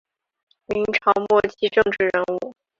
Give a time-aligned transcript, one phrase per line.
[0.65, 2.55] 明朝末年政治人物。